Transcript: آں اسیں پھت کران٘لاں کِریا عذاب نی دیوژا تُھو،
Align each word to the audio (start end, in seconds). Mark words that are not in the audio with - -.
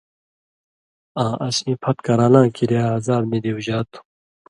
آں 1.23 1.33
اسیں 1.45 1.75
پھت 1.81 1.97
کران٘لاں 2.05 2.47
کِریا 2.55 2.83
عذاب 2.97 3.23
نی 3.29 3.39
دیوژا 3.43 3.77
تُھو، 3.91 3.99